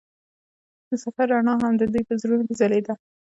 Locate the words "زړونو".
2.21-2.43